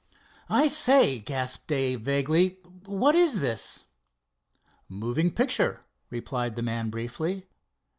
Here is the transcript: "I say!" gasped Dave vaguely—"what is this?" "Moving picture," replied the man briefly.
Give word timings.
"I 0.49 0.65
say!" 0.65 1.19
gasped 1.19 1.67
Dave 1.67 2.01
vaguely—"what 2.01 3.13
is 3.13 3.39
this?" 3.39 3.85
"Moving 4.89 5.29
picture," 5.31 5.81
replied 6.09 6.55
the 6.55 6.63
man 6.63 6.89
briefly. 6.89 7.45